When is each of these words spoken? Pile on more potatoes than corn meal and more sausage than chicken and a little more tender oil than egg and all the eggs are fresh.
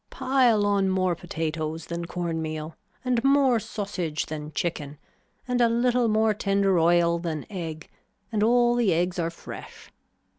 Pile 0.09 0.65
on 0.65 0.89
more 0.89 1.13
potatoes 1.15 1.85
than 1.85 2.05
corn 2.05 2.41
meal 2.41 2.75
and 3.05 3.23
more 3.23 3.59
sausage 3.59 4.25
than 4.25 4.51
chicken 4.51 4.97
and 5.47 5.61
a 5.61 5.69
little 5.69 6.07
more 6.07 6.33
tender 6.33 6.79
oil 6.79 7.19
than 7.19 7.45
egg 7.51 7.87
and 8.31 8.41
all 8.41 8.73
the 8.73 8.91
eggs 8.95 9.19
are 9.19 9.29
fresh. 9.29 9.91